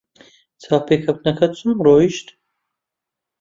[0.61, 2.27] چاوپێکەوتنەکەت چۆن ڕۆیشت؟